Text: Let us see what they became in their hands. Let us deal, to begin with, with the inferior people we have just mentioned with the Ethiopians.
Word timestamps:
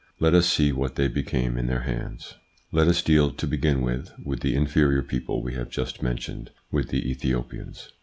Let 0.19 0.33
us 0.33 0.49
see 0.49 0.71
what 0.71 0.95
they 0.95 1.07
became 1.07 1.59
in 1.59 1.67
their 1.67 1.81
hands. 1.83 2.33
Let 2.71 2.87
us 2.87 3.03
deal, 3.03 3.29
to 3.33 3.45
begin 3.45 3.81
with, 3.81 4.09
with 4.17 4.39
the 4.39 4.55
inferior 4.55 5.03
people 5.03 5.43
we 5.43 5.53
have 5.53 5.69
just 5.69 6.01
mentioned 6.01 6.49
with 6.71 6.89
the 6.89 7.07
Ethiopians. 7.11 7.91